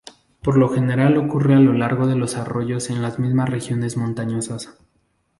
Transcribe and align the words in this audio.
Por 0.41 0.57
lo 0.57 0.67
general 0.69 1.15
ocurre 1.17 1.53
a 1.53 1.59
lo 1.59 1.73
largo 1.73 2.07
de 2.07 2.15
los 2.15 2.35
arroyos 2.35 2.89
en 2.89 3.03
las 3.03 3.19
regiones 3.19 3.97
montañosas. 3.97 4.75